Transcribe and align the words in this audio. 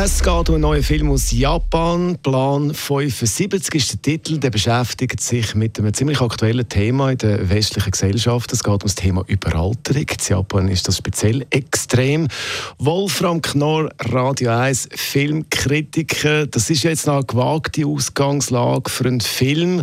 Es 0.00 0.22
geht 0.22 0.48
um 0.48 0.54
einen 0.54 0.60
neuen 0.60 0.82
Film 0.84 1.10
aus 1.10 1.32
Japan. 1.32 2.16
Plan 2.22 2.72
75 2.72 3.74
ist 3.74 3.92
der 3.92 4.02
Titel. 4.02 4.38
Der 4.38 4.50
beschäftigt 4.50 5.20
sich 5.20 5.56
mit 5.56 5.76
einem 5.76 5.92
ziemlich 5.92 6.20
aktuellen 6.20 6.68
Thema 6.68 7.10
in 7.10 7.18
der 7.18 7.50
westlichen 7.50 7.90
Gesellschaft. 7.90 8.52
Es 8.52 8.62
geht 8.62 8.72
um 8.72 8.78
das 8.78 8.94
Thema 8.94 9.24
Überalterung. 9.26 10.02
In 10.02 10.16
Japan 10.28 10.68
ist 10.68 10.86
das 10.86 10.98
speziell 10.98 11.44
extrem. 11.50 12.28
Wolfram 12.78 13.42
Knorr, 13.42 13.90
Radio 13.98 14.52
1 14.52 14.90
Filmkritiker. 14.94 16.46
Das 16.46 16.70
ist 16.70 16.84
jetzt 16.84 17.08
noch 17.08 17.16
eine 17.16 17.24
gewagte 17.24 17.84
Ausgangslage 17.84 18.88
für 18.88 19.06
einen 19.06 19.20
Film, 19.20 19.82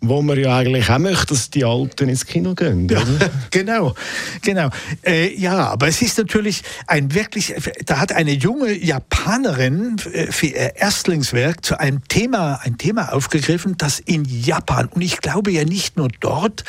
wo 0.00 0.22
man 0.22 0.38
ja 0.38 0.56
eigentlich 0.56 0.88
auch 0.88 1.00
möchte, 1.00 1.34
dass 1.34 1.50
die 1.50 1.64
Alten 1.64 2.08
ins 2.08 2.26
Kino 2.26 2.54
gehen. 2.54 2.88
Ja, 2.88 3.02
genau, 3.50 3.96
genau. 4.40 4.70
Äh, 5.04 5.34
ja, 5.36 5.70
aber 5.70 5.88
es 5.88 6.00
ist 6.00 6.16
natürlich 6.16 6.62
ein 6.86 7.12
wirklich, 7.12 7.54
da 7.86 7.98
hat 7.98 8.12
eine 8.12 8.32
junge 8.34 8.72
Japanerin 8.72 9.47
Japanerin 9.48 9.96
äh, 10.12 10.30
für 10.32 10.46
ihr 10.46 10.76
Erstlingswerk 10.76 11.64
zu 11.64 11.78
einem 11.80 12.06
Thema, 12.08 12.60
ein 12.62 12.78
Thema 12.78 13.12
aufgegriffen, 13.12 13.76
das 13.78 13.98
in 14.00 14.24
Japan 14.24 14.86
und 14.88 15.02
ich 15.02 15.20
glaube 15.20 15.50
ja 15.50 15.64
nicht 15.64 15.96
nur 15.96 16.08
dort 16.20 16.64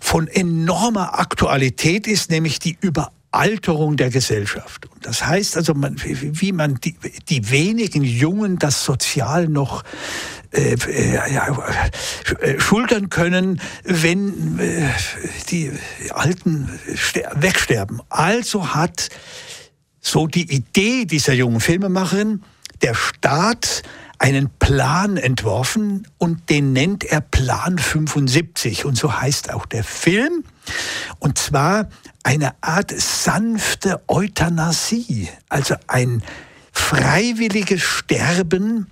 von 0.00 0.28
enormer 0.28 1.18
Aktualität 1.18 2.06
ist, 2.06 2.30
nämlich 2.30 2.58
die 2.58 2.76
Überalterung 2.80 3.96
der 3.96 4.10
Gesellschaft. 4.10 4.86
Und 4.94 5.06
das 5.06 5.26
heißt 5.26 5.56
also, 5.56 5.74
man, 5.74 5.96
wie 6.02 6.52
man 6.52 6.76
die, 6.76 6.96
die 7.28 7.50
wenigen 7.50 8.02
Jungen 8.02 8.58
das 8.58 8.84
sozial 8.84 9.48
noch 9.48 9.82
äh, 10.52 10.74
äh, 10.74 11.32
ja, 11.32 11.46
äh, 12.40 12.60
schultern 12.60 13.08
können, 13.08 13.60
wenn 13.84 14.58
äh, 14.58 14.88
die 15.48 15.70
Alten 16.10 16.68
wegsterben. 17.36 18.02
Also 18.08 18.74
hat 18.74 19.10
so 20.00 20.26
die 20.26 20.50
Idee 20.52 21.04
dieser 21.04 21.34
jungen 21.34 21.60
Filmemacherin, 21.60 22.42
der 22.82 22.94
Staat 22.94 23.82
einen 24.18 24.50
Plan 24.58 25.16
entworfen 25.16 26.06
und 26.18 26.50
den 26.50 26.74
nennt 26.74 27.04
er 27.04 27.22
Plan 27.22 27.78
75 27.78 28.84
und 28.84 28.96
so 28.96 29.18
heißt 29.18 29.50
auch 29.52 29.64
der 29.64 29.82
Film. 29.82 30.44
Und 31.18 31.38
zwar 31.38 31.88
eine 32.22 32.52
Art 32.60 32.92
sanfte 32.94 34.02
Euthanasie, 34.08 35.28
also 35.48 35.74
ein 35.86 36.22
freiwilliges 36.70 37.80
Sterben, 37.82 38.88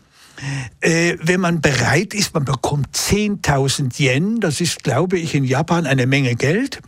äh, 0.81 1.17
wenn 1.20 1.41
man 1.41 1.61
bereit 1.61 2.14
ist, 2.14 2.33
man 2.33 2.45
bekommt 2.45 2.97
10.000 2.97 3.98
Yen, 3.98 4.41
das 4.41 4.61
ist, 4.61 4.83
glaube 4.83 5.19
ich, 5.19 5.34
in 5.34 5.45
Japan 5.45 5.86
eine 5.86 6.06
Menge 6.06 6.36
Geld 6.36 6.81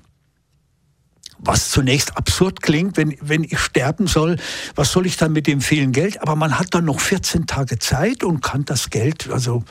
was 1.43 1.71
zunächst 1.71 2.17
absurd 2.17 2.63
klingt, 2.63 2.97
wenn, 2.97 3.17
wenn 3.21 3.45
ich 3.45 3.59
sterben 3.59 4.07
soll, 4.07 4.37
was 4.75 4.93
soll 4.93 5.07
ich 5.07 5.17
dann 5.17 5.33
mit 5.33 5.47
dem 5.47 5.61
vielen 5.61 5.93
Geld? 5.93 6.21
Aber 6.23 6.37
man 6.37 6.59
hat 6.59 6.75
dann 6.75 6.85
noch 6.85 7.01
14 7.01 7.47
Tage 7.47 7.79
Zeit 7.79 8.23
und 8.23 8.43
kann 8.43 8.65
das 8.65 8.91
Geld 8.91 9.31
also 9.31 9.65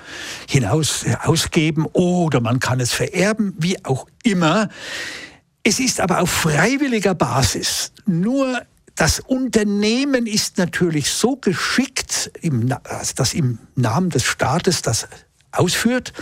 hinaus 0.47 1.05
ausgeben 1.23 1.85
oder 1.85 2.41
man 2.41 2.59
kann 2.59 2.79
es 2.79 2.91
vererben, 2.91 3.53
wie 3.57 3.83
auch 3.85 4.07
immer. 4.23 4.69
Es 5.63 5.79
ist 5.79 5.99
aber 5.99 6.21
auf 6.21 6.29
freiwilliger 6.29 7.15
Basis. 7.15 7.91
Nur 8.05 8.61
das 8.95 9.19
Unternehmen 9.19 10.25
ist 10.25 10.57
natürlich 10.57 11.11
so 11.11 11.35
geschickt, 11.37 12.31
dass 13.15 13.33
im 13.33 13.59
Namen 13.75 14.09
des 14.09 14.25
Staates 14.25 14.81
das 14.81 15.07
ausführt, 15.51 16.13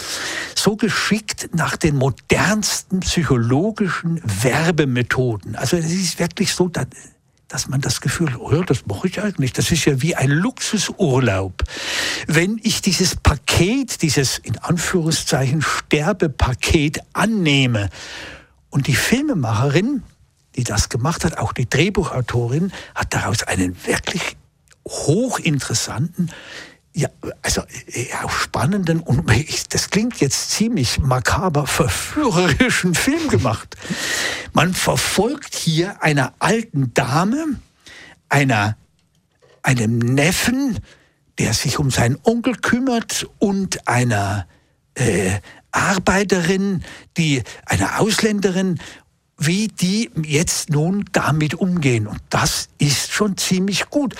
so 0.58 0.76
geschickt 0.76 1.50
nach 1.54 1.78
den 1.78 1.96
modernsten 1.96 3.00
psychologischen 3.02 4.22
Werbemethoden. 4.24 5.56
Also 5.56 5.78
es 5.78 5.92
ist 5.92 6.20
wirklich 6.20 6.54
so, 6.54 6.68
dass, 6.68 7.68
man 7.68 7.82
das 7.82 8.02
Gefühl, 8.02 8.36
oh 8.38 8.52
ja, 8.52 8.64
das 8.64 8.86
mache 8.86 9.08
ich 9.08 9.22
eigentlich. 9.22 9.54
Das 9.54 9.72
ist 9.72 9.86
ja 9.86 10.02
wie 10.02 10.16
ein 10.16 10.30
Luxusurlaub. 10.30 11.64
Wenn 12.28 12.60
ich 12.64 12.82
dieses 12.82 13.16
Paket, 13.16 14.02
dieses 14.02 14.38
in 14.40 14.58
Anführungszeichen 14.58 15.62
Sterbepaket 15.62 17.00
annehme 17.14 17.90
und 18.70 18.88
die 18.88 18.96
Filmemacherin, 18.96 20.04
die 20.56 20.64
das 20.64 20.90
gemacht 20.90 21.24
hat, 21.24 21.38
auch 21.38 21.54
die 21.54 21.70
Drehbuchautorin, 21.70 22.72
hat 22.96 23.14
daraus 23.14 23.44
einen 23.44 23.76
wirklich 23.86 24.38
hochinteressanten, 24.88 26.32
ja, 26.98 27.10
also 27.44 27.62
ja, 27.94 28.28
spannenden 28.28 29.02
und 29.02 29.30
das 29.70 29.92
klingt 29.92 30.20
jetzt 30.20 30.50
ziemlich 30.50 30.98
makaber, 30.98 31.68
verführerischen 31.68 32.96
Film 32.96 33.30
gemacht. 33.30 33.78
Man 34.54 34.74
verfolgt 34.74 35.54
hier 35.54 36.02
einer 36.02 36.34
alten 36.40 36.96
Dame, 36.96 37.60
einer, 38.30 38.78
einem 39.62 40.00
Neffen, 40.00 40.80
der 41.38 41.54
sich 41.54 41.78
um 41.78 41.92
seinen 41.92 42.18
Onkel 42.24 42.56
kümmert 42.56 43.28
und 43.38 43.88
einer 43.88 44.48
äh, 44.96 45.40
Arbeiterin, 45.72 46.84
die 47.16 47.44
eine 47.68 48.00
Ausländerin, 48.00 48.80
wie 49.38 49.68
die 49.68 50.10
jetzt 50.24 50.72
nun 50.72 51.06
damit 51.12 51.54
umgehen. 51.54 52.08
Und 52.08 52.22
das 52.32 52.70
ist 52.80 53.12
schon 53.12 53.38
ziemlich 53.38 53.92
gut. 53.92 54.16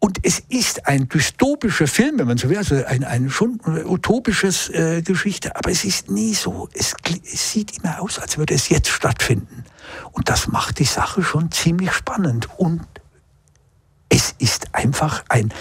Und 0.00 0.18
es 0.22 0.40
ist 0.48 0.86
ein 0.86 1.08
dystopischer 1.08 1.88
Film, 1.88 2.18
wenn 2.18 2.28
man 2.28 2.38
so 2.38 2.48
will, 2.48 2.58
also 2.58 2.84
ein, 2.84 3.02
ein 3.02 3.30
schon 3.30 3.60
utopisches 3.64 4.68
äh, 4.70 5.02
Geschichte, 5.02 5.56
aber 5.56 5.70
es 5.70 5.84
ist 5.84 6.08
nie 6.08 6.34
so. 6.34 6.68
Es, 6.72 6.94
es 7.24 7.52
sieht 7.52 7.78
immer 7.78 8.00
aus, 8.00 8.18
als 8.18 8.38
würde 8.38 8.54
es 8.54 8.68
jetzt 8.68 8.88
stattfinden. 8.88 9.64
Und 10.12 10.28
das 10.28 10.46
macht 10.48 10.78
die 10.78 10.84
Sache 10.84 11.22
schon 11.22 11.50
ziemlich 11.50 11.92
spannend. 11.92 12.48
Und 12.58 12.86
es 14.08 14.34
ist 14.38 14.72
einfach 14.72 15.24
ein, 15.28 15.52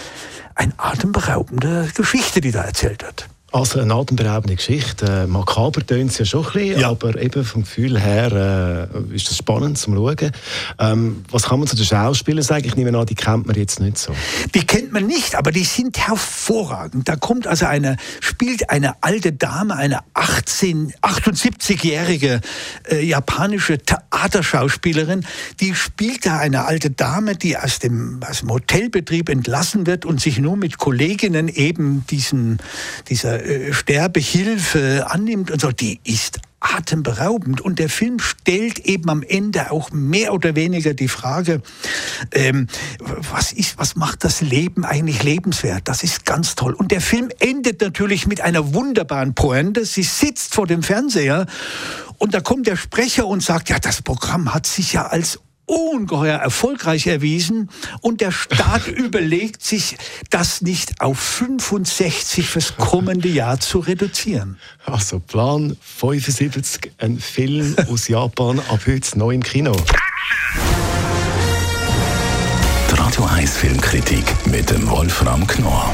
ein 0.53 0.73
atemberaubende 0.77 1.89
Geschichte, 1.95 2.39
die 2.39 2.51
da 2.51 2.61
erzählt 2.61 3.03
wird. 3.03 3.27
Also 3.53 3.79
eine 3.79 3.93
atemberaubende 3.93 4.57
Geschichte. 4.57 5.05
Äh, 5.05 5.27
makaber 5.27 5.85
tönt 5.85 6.11
es 6.11 6.17
ja 6.17 6.25
schon 6.25 6.45
ein 6.45 6.51
bisschen, 6.51 6.81
ja. 6.81 6.89
aber 6.89 7.19
eben 7.21 7.45
vom 7.45 7.63
Gefühl 7.63 7.97
her 7.97 8.89
äh, 8.89 9.15
ist 9.15 9.29
das 9.29 9.37
spannend 9.37 9.77
zum 9.77 9.95
Schauen. 9.95 10.31
Ähm, 10.79 11.23
was 11.31 11.43
kann 11.43 11.59
man 11.59 11.67
zu 11.67 11.77
den 11.77 11.85
Schauspielern 11.85 12.43
sagen? 12.43 12.65
Ich 12.65 12.75
nehme 12.75 12.97
an, 12.97 13.05
die 13.05 13.15
kennt 13.15 13.47
man 13.47 13.55
jetzt 13.55 13.79
nicht 13.79 13.97
so. 13.97 14.13
Die 14.53 14.65
kennt 14.65 14.91
man 14.91 15.07
nicht, 15.07 15.35
aber 15.35 15.53
die 15.53 15.63
sind 15.63 15.97
hervorragend. 15.97 17.07
Da 17.07 17.15
kommt 17.15 17.47
also 17.47 17.67
eine, 17.67 17.95
spielt 18.19 18.69
eine 18.69 19.01
alte 19.01 19.31
Dame, 19.31 19.77
eine 19.77 19.99
18, 20.13 20.93
78-jährige 21.01 22.41
äh, 22.89 23.01
japanische 23.01 23.77
Theaterschauspielerin, 23.77 25.25
die 25.61 25.73
spielt 25.73 26.25
da 26.25 26.37
eine 26.37 26.65
alte 26.65 26.89
Dame, 26.89 27.37
die 27.37 27.57
aus 27.57 27.79
dem, 27.79 28.19
aus 28.27 28.41
dem 28.41 28.51
Hotelbetrieb 28.51 29.29
entlassen 29.29 29.87
wird 29.87 30.05
und 30.05 30.19
sich 30.19 30.37
nur 30.37 30.57
mit 30.57 30.77
Kolleginnen 30.77 31.47
eben 31.47 32.05
diesen, 32.07 32.59
dieser 33.07 33.36
äh, 33.43 33.73
Sterbehilfe 33.73 35.07
annimmt 35.09 35.51
und 35.51 35.61
so, 35.61 35.71
die 35.71 35.99
ist 36.03 36.39
atemberaubend. 36.59 37.61
Und 37.61 37.79
der 37.79 37.89
Film 37.89 38.19
stellt 38.19 38.79
eben 38.79 39.09
am 39.09 39.23
Ende 39.23 39.71
auch 39.71 39.91
mehr 39.91 40.33
oder 40.33 40.55
weniger 40.55 40.93
die 40.93 41.07
Frage, 41.07 41.61
ähm, 42.33 42.67
was, 42.99 43.51
ist, 43.51 43.77
was 43.77 43.95
macht 43.95 44.23
das 44.23 44.41
Leben 44.41 44.83
eigentlich 44.83 45.23
lebenswert? 45.23 45.87
Das 45.87 46.03
ist 46.03 46.25
ganz 46.25 46.55
toll. 46.55 46.73
Und 46.73 46.91
der 46.91 47.01
Film 47.01 47.29
endet 47.39 47.81
natürlich 47.81 48.27
mit 48.27 48.41
einer 48.41 48.73
wunderbaren 48.73 49.35
Pointe. 49.35 49.85
Sie 49.85 50.03
sitzt 50.03 50.55
vor 50.55 50.67
dem 50.67 50.83
Fernseher 50.83 51.45
und 52.17 52.33
da 52.33 52.41
kommt 52.41 52.67
der 52.67 52.75
Sprecher 52.75 53.27
und 53.27 53.43
sagt, 53.43 53.69
ja, 53.69 53.79
das 53.79 54.01
Programm 54.01 54.53
hat 54.53 54.65
sich 54.65 54.93
ja 54.93 55.05
als 55.05 55.39
ungeheuer 55.67 56.37
erfolgreich 56.37 57.05
erwiesen 57.05 57.69
und 58.01 58.21
der 58.21 58.31
Staat 58.31 58.87
überlegt 58.89 59.63
sich, 59.63 59.97
das 60.29 60.61
nicht 60.61 61.01
auf 61.01 61.19
65 61.19 62.47
fürs 62.47 62.77
kommende 62.77 63.27
Jahr 63.27 63.59
zu 63.59 63.79
reduzieren. 63.79 64.57
Also 64.85 65.19
Plan 65.19 65.75
75, 65.81 66.91
ein 66.97 67.19
Film 67.19 67.75
aus 67.89 68.07
Japan, 68.07 68.59
ab 68.59 68.79
heute 68.87 69.19
neu 69.19 69.35
im 69.35 69.43
Kino. 69.43 69.75
Die 72.89 72.95
Radio 72.95 73.25
1 73.25 73.57
Filmkritik 73.57 74.23
mit 74.47 74.69
dem 74.69 74.89
Wolfram 74.89 75.45
Knorr 75.45 75.93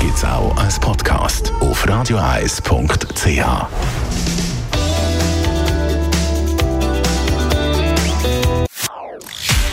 gibt's 0.00 0.24
auch 0.24 0.56
als 0.56 0.80
Podcast 0.80 1.52
auf 1.60 1.88
radioeis.ch. 1.88 4.41